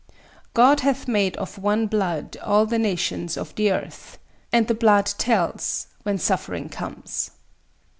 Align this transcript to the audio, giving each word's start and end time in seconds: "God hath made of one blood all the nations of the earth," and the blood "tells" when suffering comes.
"God 0.55 0.79
hath 0.79 1.07
made 1.07 1.37
of 1.37 1.59
one 1.59 1.85
blood 1.85 2.35
all 2.41 2.65
the 2.65 2.79
nations 2.79 3.37
of 3.37 3.53
the 3.53 3.71
earth," 3.71 4.17
and 4.51 4.67
the 4.67 4.73
blood 4.73 5.05
"tells" 5.05 5.85
when 6.01 6.17
suffering 6.17 6.69
comes. 6.69 7.29